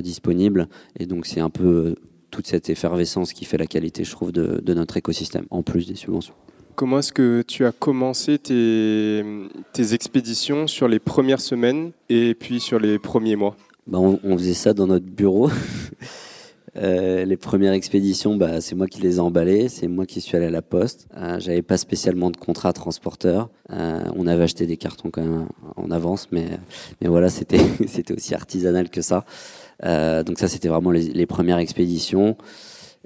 [0.00, 1.96] disponible, et donc c'est un peu
[2.30, 5.88] toute cette effervescence qui fait la qualité, je trouve, de, de notre écosystème, en plus
[5.88, 6.34] des subventions.
[6.76, 9.24] Comment est-ce que tu as commencé tes,
[9.72, 13.56] tes, expéditions sur les premières semaines et puis sur les premiers mois?
[13.92, 15.50] On, on, faisait ça dans notre bureau.
[16.76, 20.36] Euh, les premières expéditions, bah, c'est moi qui les ai emballées, c'est moi qui suis
[20.36, 21.06] allé à la poste.
[21.16, 23.50] Euh, J'avais pas spécialement de contrat transporteur.
[23.70, 26.46] Euh, on avait acheté des cartons quand même en avance, mais,
[27.00, 29.24] mais voilà, c'était c'était aussi artisanal que ça.
[29.84, 32.36] Euh, donc ça, c'était vraiment les, les premières expéditions.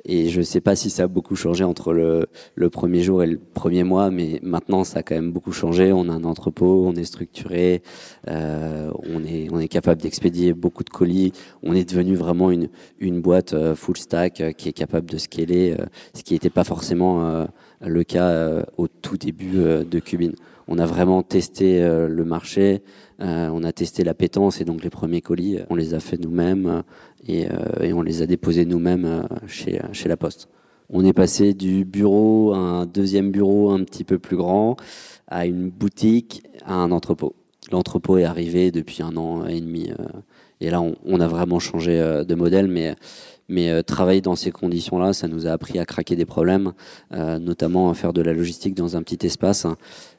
[0.04, 2.28] Et je ne sais pas si ça a beaucoup changé entre le,
[2.70, 5.92] premier jour et le premier mois, mais maintenant ça a quand même beaucoup changé.
[5.92, 7.82] On a un entrepôt, on est structuré,
[8.28, 11.32] euh, on est capable d'expédier beaucoup de colis.
[11.62, 15.18] On est devenu vraiment une une boîte euh, full stack euh, qui est capable de
[15.18, 15.76] scaler,
[16.14, 17.46] ce qui n'était pas forcément
[17.80, 20.34] le cas euh, au tout début de Cubine.
[20.68, 22.82] On a vraiment testé le marché,
[23.20, 26.82] on a testé la pétence et donc les premiers colis, on les a fait nous-mêmes
[27.28, 30.48] et, euh, on les a déposés nous-mêmes euh, chez, la Poste.
[30.90, 34.76] On est passé du bureau à un deuxième bureau un petit peu plus grand,
[35.26, 37.34] à une boutique, à un entrepôt.
[37.72, 39.90] L'entrepôt est arrivé depuis un an et demi.
[39.90, 40.04] Euh,
[40.60, 42.94] Et là, on, a vraiment changé de modèle, mais
[43.48, 46.72] mais travailler dans ces conditions-là, ça nous a appris à craquer des problèmes,
[47.12, 49.66] notamment à faire de la logistique dans un petit espace.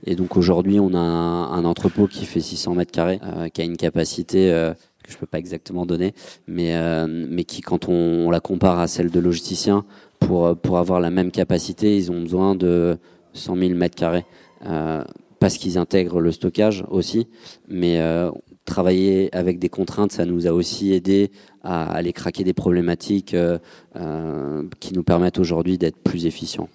[0.05, 3.19] Et donc aujourd'hui, on a un, entrepôt qui fait 600 mètres carrés,
[3.53, 4.49] qui a une capacité
[5.03, 6.13] que je peux pas exactement donner,
[6.47, 6.75] mais
[7.07, 9.85] mais qui, quand on, on, la compare à celle de logisticiens,
[10.19, 12.97] pour pour avoir la même capacité, ils ont besoin de
[13.33, 14.25] 100 000 mètres carrés
[15.39, 17.27] parce qu'ils intègrent le stockage aussi.
[17.67, 18.31] Mais euh,
[18.67, 21.31] travailler avec des contraintes, ça nous a aussi aidé
[21.63, 23.57] à aller craquer des problématiques euh,
[23.95, 26.69] euh, qui nous permettent aujourd'hui d'être plus efficients.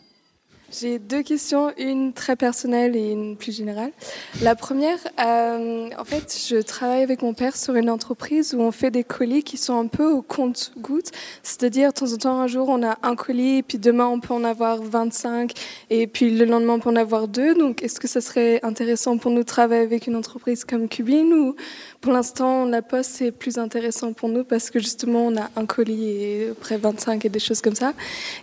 [0.80, 3.92] J'ai deux questions, une très personnelle et une plus générale.
[4.40, 8.72] La première, euh, en fait, je travaille avec mon père sur une entreprise où on
[8.72, 11.10] fait des colis qui sont un peu au compte-gouttes.
[11.42, 14.32] C'est-à-dire, de temps en temps, un jour, on a un colis, puis demain, on peut
[14.32, 15.52] en avoir 25,
[15.90, 17.54] et puis le lendemain, on peut en avoir deux.
[17.54, 21.34] Donc, est-ce que ça serait intéressant pour nous de travailler avec une entreprise comme Cubine
[21.34, 21.54] ou
[22.02, 25.66] pour l'instant, la poste, c'est plus intéressant pour nous parce que justement, on a un
[25.66, 27.92] colis et après 25 et des choses comme ça.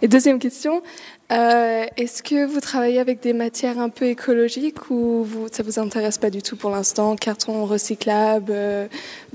[0.02, 0.82] Et deuxième question,
[1.34, 5.78] euh, est-ce que vous travaillez avec des matières un peu écologiques ou vous, ça vous
[5.78, 7.18] intéresse pas du tout pour l'instant?
[7.18, 8.88] Carton recyclable, euh,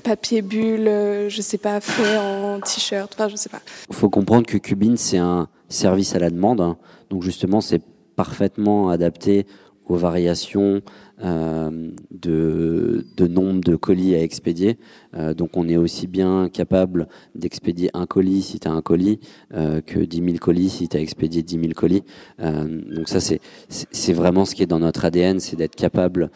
[0.02, 3.60] papier bulle, euh, je sais pas, fait en t-shirt, enfin je sais pas.
[3.90, 6.78] Il faut comprendre que Cubine c'est un service à la demande, hein.
[7.10, 7.82] donc justement c'est
[8.16, 9.46] parfaitement adapté
[9.86, 10.80] aux variations
[11.24, 14.78] de, nombre de colis à expédier.
[15.14, 19.20] Euh, donc on est aussi bien capable d'expédier un colis si tu as un colis
[19.54, 22.02] euh, que 10 000 colis si tu as expédié 10 000 colis.
[22.40, 26.30] Euh, donc ça c'est, vraiment ce qui est dans notre ADN, c'est d'être capable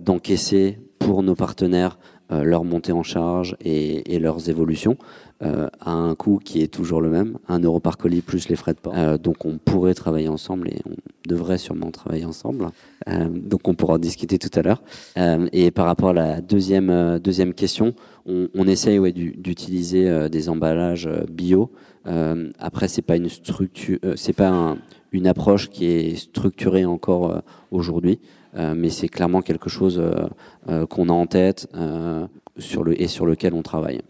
[0.00, 1.98] d'encaisser pour nos partenaires
[2.30, 4.96] leur montée en charge et, leurs évolutions.
[5.42, 8.56] Euh, à un coût qui est toujours le même, 1 euro par colis plus les
[8.56, 8.92] frais de port.
[8.94, 10.92] Euh, donc on pourrait travailler ensemble et on
[11.26, 12.66] devrait sûrement travailler ensemble.
[13.08, 14.82] Euh, donc on pourra en discuter tout à l'heure.
[15.16, 17.94] et par rapport à la deuxième, deuxième question,
[18.26, 21.70] on, essaye d'utiliser des emballages bio.
[22.58, 24.76] après, c'est pas une structure, c'est pas
[25.10, 28.20] une approche qui est structurée encore aujourd'hui,
[28.54, 30.02] mais c'est clairement quelque chose
[30.88, 31.68] qu'on a en tête
[32.56, 34.00] et sur lequel on travaille.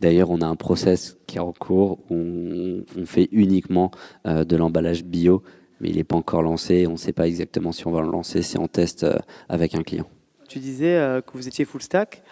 [0.00, 3.90] D'ailleurs, on a un process qui est en cours où on, fait uniquement
[4.26, 5.42] euh, de l'emballage bio,
[5.80, 6.86] mais il n'est pas encore lancé.
[6.86, 8.42] On ne sait pas exactement si on va le lancer.
[8.42, 9.16] C'est en test euh,
[9.48, 10.06] avec un client.
[10.48, 12.22] Tu disais euh, que vous étiez full stack.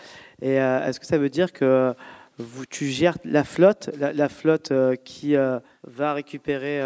[0.43, 1.95] Est-ce que ça veut dire que
[2.69, 4.73] tu gères la flotte, la flotte
[5.05, 6.81] qui va récupérer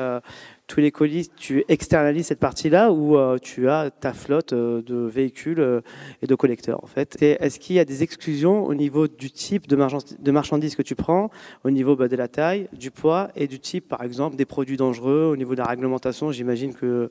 [0.67, 4.97] tous les colis, tu externalises cette partie-là ou euh, tu as ta flotte euh, de
[4.97, 5.81] véhicules euh,
[6.23, 7.17] et de collecteurs en fait?
[7.23, 10.97] Est-ce qu'il y a des exclusions au niveau du type de, de marchandises que tu
[10.97, 11.31] prends,
[11.65, 14.77] au niveau bah, de la taille, du poids et du type par exemple des produits
[14.77, 16.33] dangereux, au niveau de la réglementation?
[16.33, 17.09] J'imagine qu'il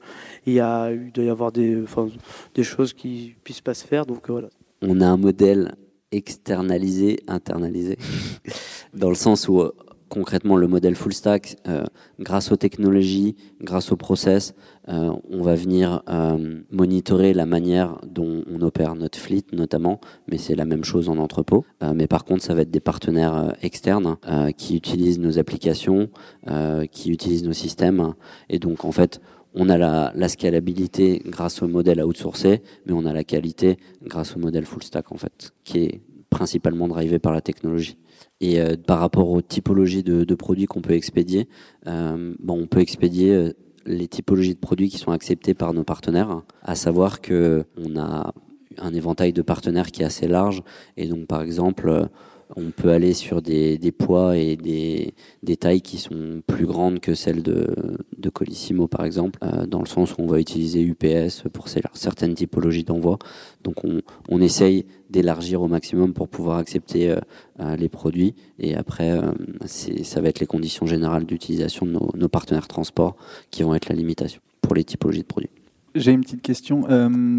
[0.47, 1.83] y a, il doit y avoir des,
[2.53, 4.05] des choses qui puissent pas se faire.
[4.05, 4.49] Donc voilà.
[4.81, 5.75] On a un modèle
[6.11, 7.97] externalisé, internalisé,
[8.93, 9.63] dans le sens où
[10.15, 11.83] concrètement le modèle full stack, euh,
[12.21, 14.55] grâce aux technologies, grâce aux process,
[14.87, 19.99] euh, on va venir euh, monitorer la manière dont on opère notre fleet notamment,
[20.29, 21.65] mais c'est la même chose en entrepôt.
[21.93, 24.17] mais par contre, ça va être des partenaires externes
[24.57, 26.09] qui utilisent nos applications,
[26.91, 28.13] qui utilisent nos systèmes.
[28.49, 29.19] Et donc, en fait,
[29.53, 34.35] on a la, la, scalabilité grâce au modèle outsourcé, mais on a la qualité grâce
[34.35, 36.01] au modèle full stack, en fait, qui est
[36.35, 37.97] principalement drivé par la technologie.
[38.41, 41.47] Et euh, par rapport aux typologies de, produits qu'on peut expédier,
[41.87, 43.53] euh, bon, on peut expédier euh,
[43.85, 48.33] les typologies de produits qui sont acceptés par nos partenaires, à savoir que on a
[48.77, 50.61] un éventail de partenaires qui est assez large,
[50.97, 52.09] et donc par exemple
[52.55, 57.41] on peut aller sur des, poids et des, tailles qui sont plus grandes que celles
[57.41, 57.67] de,
[58.33, 62.83] Colissimo, par exemple, euh, dans le sens où on va utiliser UPS pour certaines typologies
[62.83, 63.17] d'envoi.
[63.63, 67.19] Donc on, essaye d'élargir au maximum pour pouvoir accepter euh,
[67.59, 68.35] euh les produits.
[68.59, 69.19] Et après,
[69.65, 73.15] ça va être les conditions générales d'utilisation de nos, partenaires transport
[73.51, 75.49] qui vont être la limitation pour les typologies de produits.
[75.93, 76.83] J'ai une petite question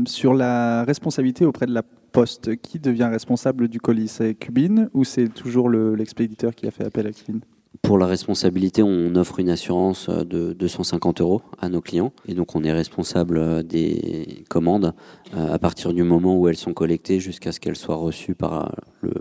[0.07, 1.83] sur la responsabilité auprès de la
[2.17, 2.57] Poste.
[2.57, 7.07] Qui devient responsable du colis C'est Cubine ou c'est toujours l'expéditeur qui a fait appel
[7.07, 7.41] à Cubine
[7.83, 12.57] pour la responsabilité, on offre une assurance de 250 euros à nos clients et donc
[12.57, 14.95] on est responsable des commandes
[15.35, 18.75] euh, à partir du moment où elles sont collectées jusqu'à ce qu'elles soient reçues par
[19.03, 19.13] le,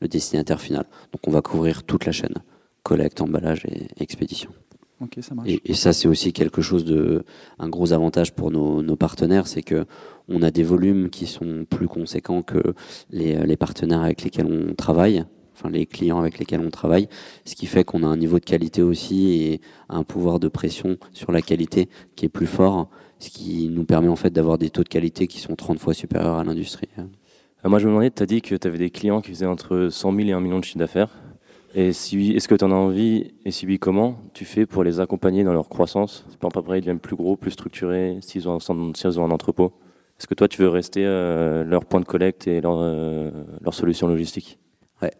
[0.00, 0.86] le destinataire final.
[1.12, 2.36] Donc on va couvrir toute la chaîne
[2.82, 4.50] collecte, emballage et expédition.
[5.46, 7.24] Et, ça, c'est aussi quelque chose de,
[7.58, 9.86] un gros avantage pour nos, partenaires, c'est que
[10.30, 12.62] on a des volumes qui sont plus conséquents que
[13.10, 17.08] les, partenaires avec lesquels on travaille, enfin les clients avec lesquels on travaille,
[17.44, 20.96] ce qui fait qu'on a un niveau de qualité aussi et un pouvoir de pression
[21.12, 22.88] sur la qualité qui est plus fort,
[23.18, 25.92] ce qui nous permet en fait d'avoir des taux de qualité qui sont 30 fois
[25.92, 26.88] supérieurs à l'industrie.
[27.64, 29.88] moi, je me demandais, tu as dit que tu avais des clients qui faisaient entre
[29.90, 31.10] 100 000 et 1 million de chiffre d'affaires.
[31.74, 34.82] Et si est-ce que tu en as envie Et si oui, comment tu fais pour
[34.82, 36.24] les accompagner dans leur croissance?
[36.40, 38.92] Pas après, ils deviennent plus gros, plus structurés, s'ils ont, ont
[39.24, 39.72] un entrepôt?
[40.20, 42.78] Est-ce que toi, tu veux rester leur point de collecte et leur,
[43.62, 44.58] leur solution logistique?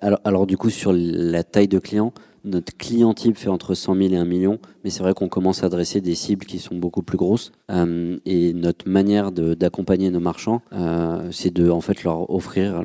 [0.01, 2.13] Alors, du coup, sur la taille de client,
[2.45, 5.63] notre client type fait entre 100 000 et 1 million, mais c'est vrai qu'on commence
[5.63, 7.53] à adresser des cibles qui sont beaucoup plus grosses.
[7.71, 12.83] Euh, et notre manière d'accompagner nos marchands, euh, c'est de en fait leur offrir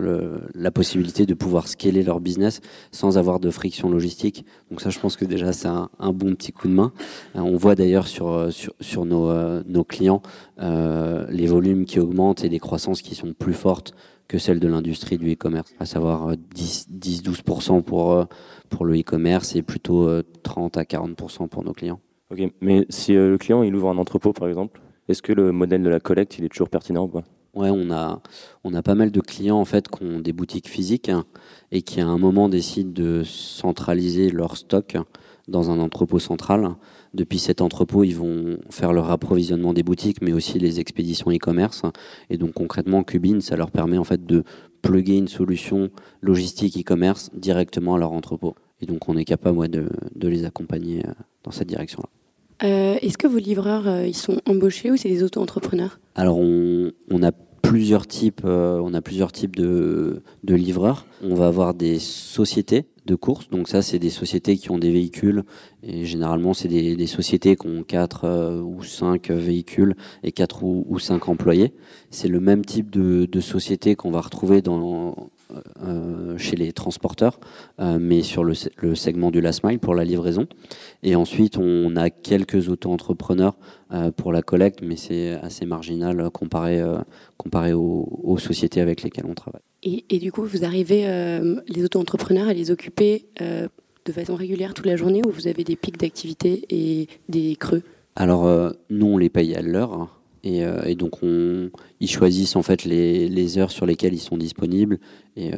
[0.53, 2.59] la possibilité de pouvoir scaler leur business
[2.91, 4.45] sans avoir de friction logistique.
[4.69, 6.91] Donc ça, je pense que déjà c'est un, bon petit coup de main.
[7.35, 8.51] Euh, on voit d'ailleurs sur,
[9.05, 10.21] nos, nos clients
[10.57, 13.93] les volumes qui augmentent et les croissances qui sont plus fortes
[14.27, 18.27] que celles de l'industrie du e-commerce, à savoir 10-12% pour
[18.69, 20.09] pour le e-commerce et plutôt
[20.43, 21.99] 30 euh, à 40% pour nos clients.
[22.31, 25.51] Ok, mais si euh, le client il ouvre un entrepôt par exemple, est-ce que le
[25.51, 27.23] modèle de la collecte il est toujours pertinent ou pas?
[27.53, 28.21] Ouais, on a,
[28.65, 31.23] on a pas mal de clients en fait qui ont des boutiques physiques hein,
[31.71, 34.97] et qui à un moment décident de centraliser leur stock
[35.47, 36.75] dans un entrepôt central.
[37.15, 41.83] Depuis cet entrepôt, ils vont faire leur approvisionnement des boutiques, mais aussi les expéditions e-commerce.
[42.29, 44.43] Et donc concrètement, Cubine, ça leur permet en fait de
[44.81, 45.89] plugger une solution
[46.21, 48.55] logistique e-commerce directement à leur entrepôt.
[48.81, 51.11] Et donc on est capable de, de, les accompagner euh,
[51.43, 52.09] dans cette direction-là.
[52.67, 55.99] Euh, Est-ce que vos livreurs, euh, ils sont embauchés ou c'est des auto-entrepreneurs?
[56.15, 57.31] Alors on, on, a
[57.69, 61.05] plusieurs types, euh, on a plusieurs types de, de livreurs.
[61.23, 63.49] On va avoir des sociétés de course.
[63.49, 65.43] Donc ça, c'est des sociétés qui ont des véhicules
[65.83, 70.85] et généralement, c'est des, sociétés qui ont 4 euh, ou 5 véhicules et 4 ou,
[70.89, 71.73] ou 5 employés.
[72.09, 75.29] C'est le même type de, société qu'on va retrouver dans,
[76.37, 77.39] chez les transporteurs,
[77.79, 80.47] euh, mais sur le, le, segment du last mile pour la livraison.
[81.03, 83.55] Et ensuite, on a quelques auto-entrepreneurs
[83.93, 86.97] euh, pour la collecte, mais c'est assez marginal comparé, euh,
[87.37, 89.61] comparé aux, aux, sociétés avec lesquelles on travaille.
[89.83, 94.73] Et, et du coup, vous arrivez, euh, les auto-entrepreneurs, à les occuper de façon régulière
[94.73, 97.83] toute la journée ou vous avez des pics d'activité et des creux?
[98.15, 100.09] Alors, nous, on les paye à l'heure.
[100.45, 104.37] Et, euh, et, donc on, ils choisissent en fait les, heures sur lesquelles ils sont
[104.37, 104.99] disponibles.
[105.35, 105.57] Et euh,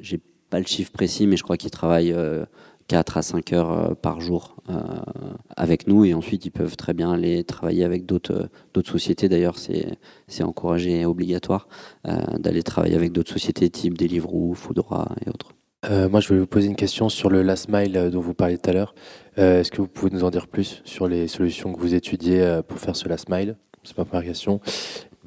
[0.00, 2.44] j'ai pas le chiffre précis, mais je crois qu'ils travaillent euh,
[2.86, 4.78] 4 à 5 heures euh, par jour euh,
[5.56, 6.04] avec nous.
[6.04, 8.48] Et ensuite, ils peuvent très bien aller travailler avec d'autres
[8.84, 9.28] sociétés.
[9.28, 11.68] D'ailleurs, c'est encouragé et obligatoire
[12.38, 15.57] d'aller travailler avec d'autres sociétés type Deliveroo, Foodora et autres.
[15.84, 18.58] Euh, moi, je voulais vous poser une question sur le last mile dont vous parliez
[18.58, 18.94] tout à l'heure.
[19.38, 22.60] Euh, Est-ce que vous pouvez nous en dire plus sur les solutions que vous étudiez
[22.66, 23.56] pour faire ce last mile?
[23.84, 24.60] C'est ma première question.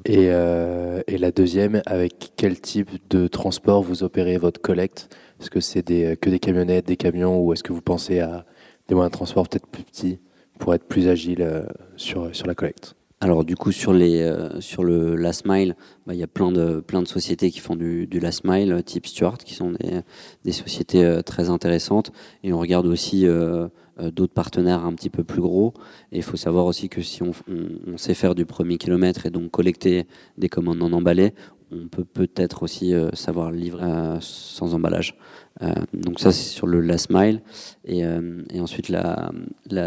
[0.04, 5.08] Et, euh, la deuxième, avec quel type de transport vous opérez votre collecte?
[5.40, 8.44] Est-ce que c'est que des camionnettes, des camions, ou est-ce que vous pensez à
[8.88, 10.18] des moyens de transport peut-être plus petits
[10.58, 11.64] pour être plus agile euh,
[11.96, 12.94] sur, sur la collecte?
[13.22, 16.50] Alors du coup sur les euh, sur le last mile, bah, il y a plein
[16.50, 20.00] de plein de sociétés qui font du, du last mile, type Stuart, qui sont des,
[20.44, 22.10] des sociétés euh, très intéressantes.
[22.42, 23.68] Et on regarde aussi euh,
[24.00, 25.72] euh d'autres partenaires un petit peu plus gros.
[26.10, 29.24] Et il faut savoir aussi que si on, on, on, sait faire du premier kilomètre
[29.24, 30.06] et donc collecter
[30.36, 31.32] des commandes non emballées,
[31.72, 35.16] on peut peut-être aussi euh, savoir livrer euh, sans emballage.
[35.60, 37.42] Euh, donc ça c'est sur le last mile.
[37.84, 38.02] Et,
[38.50, 39.30] et ensuite la,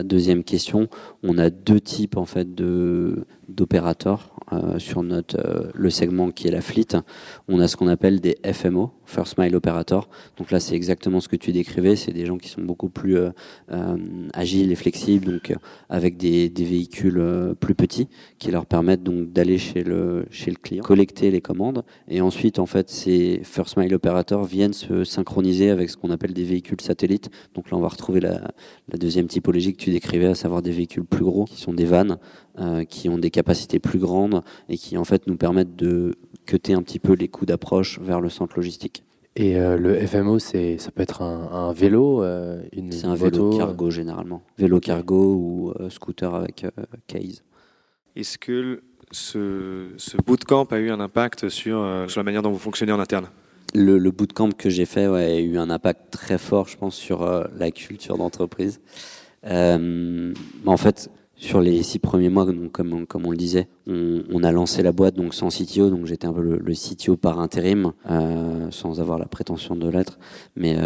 [0.03, 0.89] deuxième question
[1.23, 6.51] on a deux types en fait d'opérateurs euh, sur notre euh, le segment qui est
[6.51, 6.97] la fleet.
[7.47, 11.27] On a ce qu'on appelle des FMO first mile operator donc là c'est exactement ce
[11.27, 11.95] que tu décrivais.
[11.95, 13.31] C'est des gens qui sont beaucoup plus euh,
[14.33, 15.55] agiles et flexibles donc
[15.89, 17.19] avec des, des véhicules
[17.59, 21.83] plus petits qui leur permettent donc d'aller chez le chez le client collecter les commandes.
[22.07, 26.33] Et ensuite en fait ces first mile operators viennent se synchroniser avec ce qu'on appelle
[26.33, 27.29] des véhicules satellites.
[27.53, 28.51] Donc là, on va retrouver la,
[28.89, 31.85] la, deuxième typologie que tu décrivais, à savoir des véhicules plus gros, qui sont des
[31.85, 32.17] vannes,
[32.59, 36.15] euh, qui ont des capacités plus grandes et qui en fait nous permettent de
[36.45, 39.03] cuter un petit peu les coûts d'approche vers le centre logistique.
[39.37, 43.15] Et euh, le FMO, c'est, ça peut être un, un vélo euh, une C'est un
[43.15, 44.43] vélo cargo généralement.
[44.57, 46.65] Vélo cargo ou euh, scooter avec
[47.07, 47.43] case.
[48.15, 52.59] Est-ce que ce, ce bootcamp a eu un impact sur, sur la manière dont vous
[52.59, 53.27] fonctionnez en interne?
[53.75, 57.23] Le, le bootcamp que j'ai fait a eu un impact très fort, je pense, sur
[57.23, 58.79] euh, la culture d'entreprise.
[59.45, 60.33] Euh,
[60.65, 64.81] en fait, sur les six premiers mois, donc, comme, on le disait, on, a lancé
[64.81, 69.01] la boîte donc sans CTO, donc j'étais un peu le, CTO par intérim, euh, sans
[69.01, 70.17] avoir la prétention de l'être,
[70.55, 70.77] mais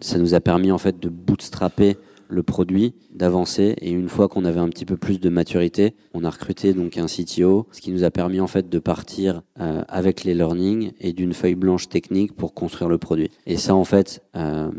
[0.00, 1.96] ça nous a permis en fait de bootstrapper
[2.28, 3.74] le produit, d'avancer.
[3.80, 6.96] Et une fois qu'on avait un petit peu plus de maturité, on a recruté donc
[6.98, 10.92] un CTO, ce qui nous a permis en fait de partir euh, avec les learnings
[11.00, 13.30] et d'une feuille blanche technique pour construire le produit.
[13.46, 14.70] Et ça, en fait, euh,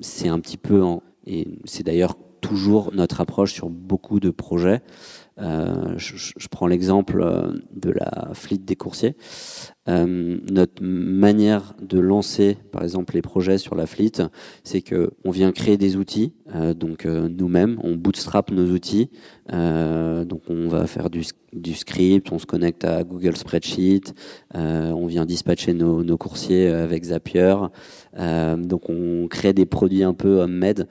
[0.00, 0.82] c'est un petit peu,
[1.26, 4.80] et c'est d'ailleurs toujours notre approche sur beaucoup de projets.
[5.38, 9.16] Euh, je, je, prends l'exemple de la fleet des coursiers.
[9.88, 14.22] Euh, notre manière de lancer, par exemple, les projets sur la fleet,
[14.62, 19.08] c'est que on vient créer des outils, euh, donc euh, nous-mêmes, on bootstrap nos outils.
[19.50, 21.24] donc on va faire du,
[21.74, 24.12] script, on se connecte à Google Spreadsheet,
[24.54, 27.54] on vient dispatcher nos, nos coursiers avec Zapier.
[28.58, 30.86] donc on crée des produits un peu homemade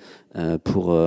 [0.63, 0.97] pour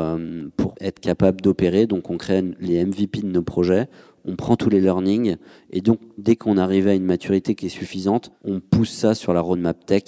[0.57, 1.87] pour être capable d'opérer.
[1.87, 3.89] Donc on crée les MVP de nos projets
[4.25, 5.37] on prend tous les learnings
[5.71, 9.33] et donc dès qu'on arrive à une maturité qui est suffisante, on pousse ça sur
[9.33, 10.05] la roadmap tech.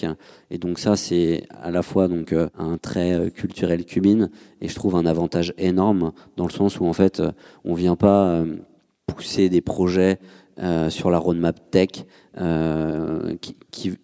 [0.50, 4.68] Et donc ça c'est à la fois donc euh, un trait euh, culturel cubine et
[4.68, 7.32] je trouve un avantage énorme dans le sens où en fait euh,
[7.64, 8.44] on vient pas
[9.06, 10.18] pousser des projets
[10.88, 11.88] sur la roadmap tech
[12.38, 13.34] euh,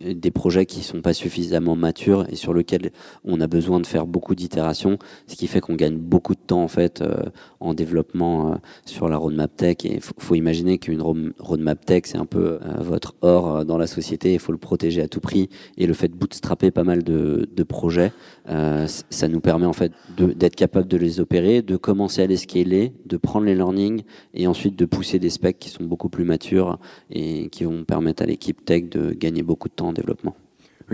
[0.00, 2.90] des projets qui sont pas suffisamment matures et sur lesquels
[3.24, 6.62] on a besoin de faire beaucoup d'itérations, ce qui fait qu'on gagne beaucoup de temps
[6.62, 7.24] en fait euh,
[7.60, 9.78] en développement euh, sur la roadmap tech.
[9.84, 14.32] Et faut, faut imaginer qu'une roadmap tech c'est un peu votre or dans la société.
[14.32, 17.48] Il faut le protéger à tout prix et le fait de bootstrapper pas mal de,
[17.54, 18.12] de projets,
[18.46, 22.92] ça nous permet en fait d'être capable de les opérer, de commencer à les scaler,
[23.06, 24.02] de prendre les learnings
[24.34, 26.78] et ensuite de pousser des specs qui sont beaucoup plus matures
[27.10, 30.36] et qui vont permettre à l'équipe tech de gagner beaucoup de temps en développement.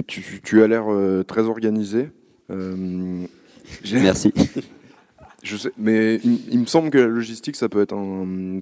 [0.07, 2.11] Tu, as l'air euh, très organisé.
[2.51, 3.27] Euh,
[3.93, 4.33] Merci.
[5.43, 7.97] Je sais, mais il, me semble que la logistique, ça peut être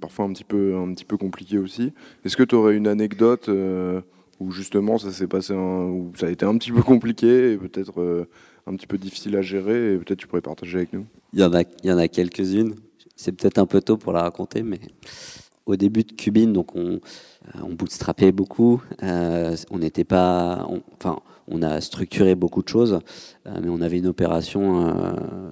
[0.00, 1.92] parfois un petit peu, un petit peu compliqué aussi.
[2.24, 4.02] Est-ce que tu aurais une anecdote euh,
[4.38, 8.26] où justement ça s'est passé, où ça a été un petit peu compliqué et peut-être
[8.66, 11.06] un petit peu difficile à gérer et peut-être tu pourrais partager avec nous?
[11.32, 12.74] Il y en a, il y en a quelques-unes.
[13.16, 14.80] C'est peut-être un peu tôt pour la raconter, mais
[15.66, 17.00] au début de Cubine, donc on,
[17.56, 18.82] euh, bootstrapait beaucoup.
[19.02, 20.66] Euh, on n'était pas,
[20.98, 23.00] enfin, on a structuré beaucoup de choses,
[23.46, 24.94] euh, mais on avait une opération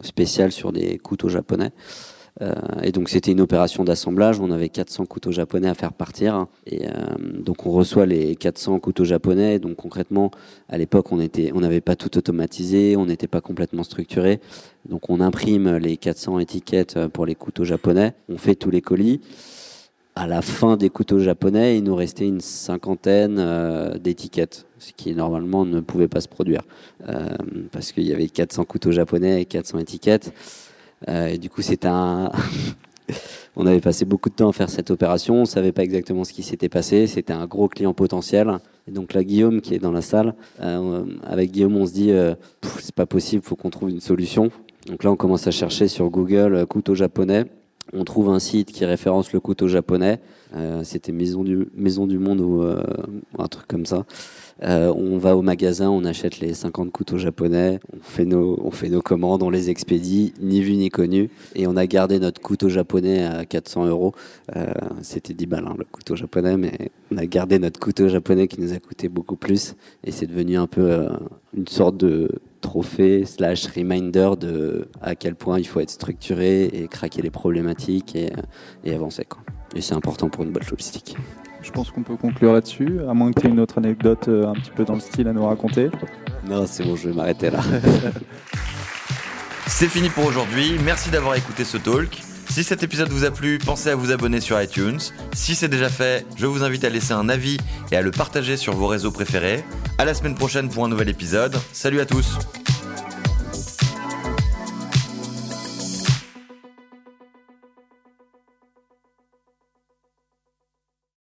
[0.03, 1.71] spéciale sur des couteaux japonais.
[2.83, 4.41] et donc c'était une opération d'assemblage.
[4.41, 6.47] On avait 400 couteaux japonais à faire partir.
[6.67, 6.87] Et
[7.39, 9.59] donc on reçoit les 400 couteaux japonais.
[9.59, 10.31] Donc concrètement,
[10.69, 14.41] à l'époque, on on n'avait pas tout automatisé, on n'était pas complètement structuré.
[14.89, 18.15] Donc on imprime les 400 étiquettes pour les couteaux japonais.
[18.29, 19.21] On fait tous les colis
[20.15, 25.15] à la fin des couteaux japonais, il nous restait une cinquantaine euh, d'étiquettes, ce qui
[25.15, 26.63] normalement ne pouvait pas se produire,
[27.09, 27.29] euh,
[27.71, 30.33] parce qu'il y avait 400 couteaux japonais et 400 étiquettes.
[31.09, 32.31] Euh, et du coup, c'était un...
[33.57, 36.33] on avait passé beaucoup de temps à faire cette opération, on savait pas exactement ce
[36.35, 38.59] qui s'était passé, c'était un gros client potentiel.
[38.87, 42.13] Et donc là, Guillaume, qui est dans la salle, avec Guillaume, on se dit,
[42.81, 44.51] c'est pas possible, faut qu'on trouve une solution.
[44.87, 47.45] Donc là, on commence à chercher sur Google couteaux japonais
[47.93, 50.21] on trouve un site qui référence le couteau japonais.
[50.55, 52.83] Euh, c'était Maison du, Monde ou euh,
[53.39, 54.05] un truc comme ça.
[54.63, 58.01] Euh, on va au magasin, on achète les 50 couteaux japonais, on
[58.71, 61.31] fait, nos, commandes, on les expédie, ni vu ni connu.
[61.55, 64.15] Et on a gardé notre couteau japonais à 400 euros.
[65.01, 68.61] C'était 10 balles hein, le couteau japonais, mais on a gardé notre couteau japonais qui
[68.61, 69.75] nous a coûté beaucoup plus.
[70.05, 71.09] Et c'est devenu un peu
[71.57, 72.29] une sorte de
[72.61, 78.17] trophée slash reminder de à quel point il faut être structuré et craquer les problématiques
[78.17, 78.31] et,
[78.93, 79.27] avancer.
[79.75, 81.17] Et c'est important pour une boîte logistique.
[81.63, 84.49] Je pense qu'on peut conclure là-dessus, à moins que tu aies une autre anecdote euh,
[84.49, 85.91] un petit peu dans le style à nous raconter.
[86.49, 87.61] Non, c'est bon, je vais m'arrêter là.
[89.67, 90.77] c'est fini pour aujourd'hui.
[90.85, 92.21] Merci d'avoir écouté ce talk.
[92.51, 94.99] Si cet épisode vous a plu, pensez à vous abonner sur iTunes.
[95.33, 97.57] Si c'est déjà fait, je vous invite à laisser un avis
[97.91, 99.65] et à le partager sur vos réseaux préférés.
[99.97, 101.57] À la semaine prochaine pour un nouvel épisode.
[101.73, 102.37] Salut à tous!